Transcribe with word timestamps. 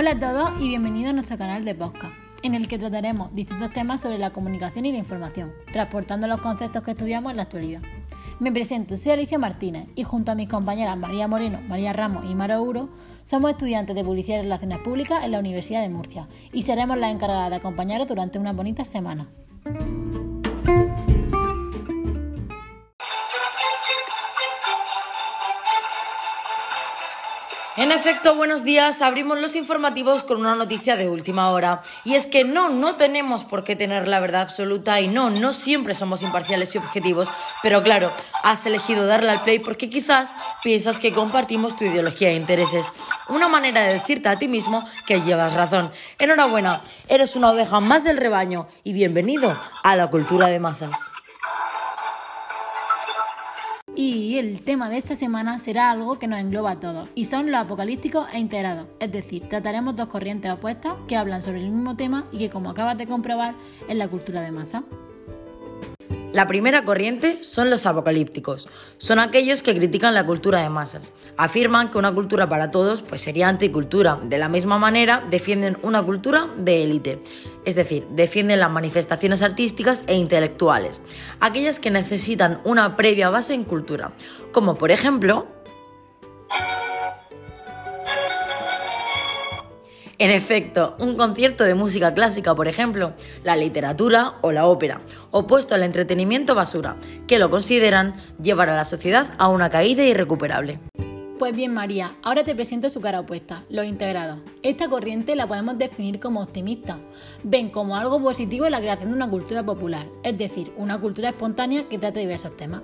Hola 0.00 0.12
a 0.12 0.18
todos 0.18 0.52
y 0.62 0.68
bienvenidos 0.68 1.10
a 1.10 1.12
nuestro 1.12 1.36
canal 1.36 1.62
de 1.62 1.74
podcast, 1.74 2.14
en 2.42 2.54
el 2.54 2.68
que 2.68 2.78
trataremos 2.78 3.34
distintos 3.34 3.70
temas 3.70 4.00
sobre 4.00 4.16
la 4.16 4.30
comunicación 4.30 4.86
y 4.86 4.92
la 4.92 4.96
información, 4.96 5.52
transportando 5.74 6.26
los 6.26 6.40
conceptos 6.40 6.82
que 6.82 6.92
estudiamos 6.92 7.30
en 7.30 7.36
la 7.36 7.42
actualidad. 7.42 7.82
Me 8.38 8.50
presento, 8.50 8.96
soy 8.96 9.12
Alicia 9.12 9.38
Martínez 9.38 9.88
y 9.94 10.04
junto 10.04 10.32
a 10.32 10.34
mis 10.34 10.48
compañeras 10.48 10.96
María 10.96 11.28
Moreno, 11.28 11.60
María 11.68 11.92
Ramos 11.92 12.24
y 12.24 12.34
Mara 12.34 12.62
Uro, 12.62 12.88
somos 13.24 13.50
estudiantes 13.50 13.94
de 13.94 14.02
Publicidad 14.02 14.38
y 14.38 14.44
Relaciones 14.44 14.78
Públicas 14.78 15.22
en 15.22 15.32
la 15.32 15.38
Universidad 15.38 15.82
de 15.82 15.90
Murcia 15.90 16.28
y 16.50 16.62
seremos 16.62 16.96
las 16.96 17.12
encargadas 17.12 17.50
de 17.50 17.56
acompañaros 17.56 18.08
durante 18.08 18.38
una 18.38 18.54
bonita 18.54 18.86
semana. 18.86 19.28
En 27.76 27.92
efecto, 27.92 28.34
buenos 28.34 28.64
días. 28.64 29.00
Abrimos 29.00 29.40
los 29.40 29.54
informativos 29.54 30.24
con 30.24 30.40
una 30.40 30.56
noticia 30.56 30.96
de 30.96 31.08
última 31.08 31.50
hora. 31.50 31.82
Y 32.04 32.14
es 32.14 32.26
que 32.26 32.42
no, 32.42 32.68
no 32.68 32.96
tenemos 32.96 33.44
por 33.44 33.62
qué 33.62 33.76
tener 33.76 34.08
la 34.08 34.18
verdad 34.18 34.42
absoluta 34.42 35.00
y 35.00 35.06
no, 35.06 35.30
no 35.30 35.52
siempre 35.52 35.94
somos 35.94 36.22
imparciales 36.22 36.74
y 36.74 36.78
objetivos. 36.78 37.30
Pero 37.62 37.84
claro, 37.84 38.10
has 38.42 38.66
elegido 38.66 39.06
darle 39.06 39.30
al 39.30 39.44
play 39.44 39.60
porque 39.60 39.88
quizás 39.88 40.34
piensas 40.64 40.98
que 40.98 41.14
compartimos 41.14 41.76
tu 41.76 41.84
ideología 41.84 42.30
e 42.30 42.34
intereses. 42.34 42.92
Una 43.28 43.48
manera 43.48 43.82
de 43.82 43.94
decirte 43.94 44.28
a 44.28 44.36
ti 44.36 44.48
mismo 44.48 44.84
que 45.06 45.20
llevas 45.20 45.54
razón. 45.54 45.92
Enhorabuena, 46.18 46.82
eres 47.08 47.36
una 47.36 47.52
oveja 47.52 47.78
más 47.78 48.02
del 48.02 48.16
rebaño 48.16 48.66
y 48.82 48.92
bienvenido 48.92 49.56
a 49.84 49.94
la 49.94 50.08
cultura 50.08 50.48
de 50.48 50.58
masas. 50.58 51.19
Y 54.02 54.38
el 54.38 54.62
tema 54.62 54.88
de 54.88 54.96
esta 54.96 55.14
semana 55.14 55.58
será 55.58 55.90
algo 55.90 56.18
que 56.18 56.26
nos 56.26 56.40
engloba 56.40 56.70
a 56.70 56.80
todos, 56.80 57.10
y 57.14 57.26
son 57.26 57.50
los 57.50 57.60
apocalípticos 57.60 58.28
e 58.32 58.38
integrados. 58.38 58.86
Es 58.98 59.12
decir, 59.12 59.46
trataremos 59.46 59.94
dos 59.94 60.08
corrientes 60.08 60.50
opuestas 60.50 60.94
que 61.06 61.18
hablan 61.18 61.42
sobre 61.42 61.62
el 61.62 61.70
mismo 61.70 61.94
tema 61.96 62.24
y 62.32 62.38
que, 62.38 62.48
como 62.48 62.70
acabas 62.70 62.96
de 62.96 63.06
comprobar, 63.06 63.56
es 63.90 63.94
la 63.94 64.08
cultura 64.08 64.40
de 64.40 64.52
masa. 64.52 64.84
La 66.32 66.46
primera 66.46 66.84
corriente 66.84 67.42
son 67.42 67.70
los 67.70 67.86
apocalípticos. 67.86 68.68
Son 68.98 69.18
aquellos 69.18 69.62
que 69.62 69.74
critican 69.74 70.14
la 70.14 70.24
cultura 70.24 70.62
de 70.62 70.68
masas. 70.68 71.12
Afirman 71.36 71.90
que 71.90 71.98
una 71.98 72.14
cultura 72.14 72.48
para 72.48 72.70
todos 72.70 73.02
pues 73.02 73.20
sería 73.20 73.48
anticultura. 73.48 74.20
De 74.22 74.38
la 74.38 74.48
misma 74.48 74.78
manera, 74.78 75.24
defienden 75.28 75.76
una 75.82 76.00
cultura 76.02 76.48
de 76.56 76.84
élite. 76.84 77.20
Es 77.64 77.74
decir, 77.74 78.06
defienden 78.10 78.60
las 78.60 78.70
manifestaciones 78.70 79.42
artísticas 79.42 80.04
e 80.06 80.14
intelectuales, 80.14 81.02
aquellas 81.40 81.80
que 81.80 81.90
necesitan 81.90 82.60
una 82.64 82.96
previa 82.96 83.28
base 83.28 83.52
en 83.54 83.64
cultura, 83.64 84.12
como 84.52 84.76
por 84.76 84.92
ejemplo 84.92 85.46
En 90.20 90.30
efecto, 90.30 90.96
un 90.98 91.16
concierto 91.16 91.64
de 91.64 91.74
música 91.74 92.12
clásica, 92.12 92.54
por 92.54 92.68
ejemplo, 92.68 93.14
la 93.42 93.56
literatura 93.56 94.34
o 94.42 94.52
la 94.52 94.66
ópera, 94.66 95.00
opuesto 95.30 95.74
al 95.74 95.82
entretenimiento 95.82 96.54
basura, 96.54 96.96
que 97.26 97.38
lo 97.38 97.48
consideran 97.48 98.16
llevar 98.38 98.68
a 98.68 98.76
la 98.76 98.84
sociedad 98.84 99.28
a 99.38 99.48
una 99.48 99.70
caída 99.70 100.04
irrecuperable. 100.04 100.78
Pues 101.40 101.56
bien, 101.56 101.72
María, 101.72 102.18
ahora 102.22 102.44
te 102.44 102.54
presento 102.54 102.90
su 102.90 103.00
cara 103.00 103.20
opuesta, 103.20 103.64
los 103.70 103.86
integrados. 103.86 104.40
Esta 104.62 104.90
corriente 104.90 105.34
la 105.34 105.46
podemos 105.46 105.78
definir 105.78 106.20
como 106.20 106.42
optimista. 106.42 106.98
Ven 107.44 107.70
como 107.70 107.96
algo 107.96 108.20
positivo 108.20 108.68
la 108.68 108.78
creación 108.78 109.08
de 109.08 109.16
una 109.16 109.30
cultura 109.30 109.64
popular, 109.64 110.06
es 110.22 110.36
decir, 110.36 110.70
una 110.76 111.00
cultura 111.00 111.30
espontánea 111.30 111.88
que 111.88 111.96
trate 111.96 112.20
diversos 112.20 112.58
temas. 112.58 112.82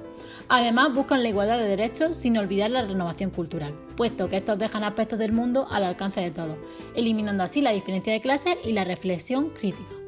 Además, 0.48 0.94
buscan 0.94 1.22
la 1.22 1.28
igualdad 1.28 1.58
de 1.58 1.68
derechos 1.68 2.16
sin 2.16 2.38
olvidar 2.38 2.70
la 2.70 2.80
renovación 2.80 3.28
cultural, 3.28 3.74
puesto 3.94 4.30
que 4.30 4.38
estos 4.38 4.58
dejan 4.58 4.84
aspectos 4.84 5.18
del 5.18 5.32
mundo 5.32 5.66
al 5.70 5.84
alcance 5.84 6.22
de 6.22 6.30
todos, 6.30 6.56
eliminando 6.94 7.44
así 7.44 7.60
la 7.60 7.72
diferencia 7.72 8.14
de 8.14 8.22
clases 8.22 8.56
y 8.64 8.72
la 8.72 8.84
reflexión 8.84 9.50
crítica. 9.50 10.05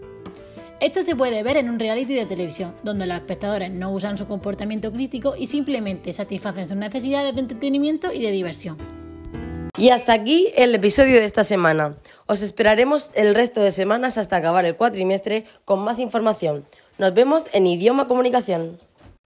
Esto 0.81 1.03
se 1.03 1.16
puede 1.16 1.43
ver 1.43 1.56
en 1.56 1.69
un 1.69 1.81
reality 1.81 2.15
de 2.15 2.25
televisión, 2.25 2.72
donde 2.84 3.05
los 3.05 3.16
espectadores 3.16 3.72
no 3.72 3.91
usan 3.91 4.16
su 4.16 4.27
comportamiento 4.27 4.93
crítico 4.93 5.34
y 5.37 5.49
simplemente 5.49 6.12
satisfacen 6.12 6.69
sus 6.69 6.77
necesidades 6.77 7.34
de 7.34 7.41
entretenimiento 7.41 8.12
y 8.12 8.22
de 8.22 8.31
diversión. 8.31 8.77
Y 9.77 9.88
hasta 9.91 10.12
aquí 10.12 10.53
el 10.56 10.72
episodio 10.77 11.17
de 11.17 11.25
esta 11.25 11.43
semana. 11.43 11.97
Os 12.27 12.43
esperaremos 12.43 13.11
el 13.15 13.34
resto 13.34 13.61
de 13.61 13.72
semanas 13.72 14.19
hasta 14.19 14.37
acabar 14.37 14.65
el 14.67 14.77
cuatrimestre 14.77 15.47
con 15.65 15.81
más 15.81 15.99
información. 15.99 16.65
Nos 16.97 17.12
vemos 17.12 17.49
en 17.53 17.67
Idioma 17.67 18.06
Comunicación. 18.06 18.78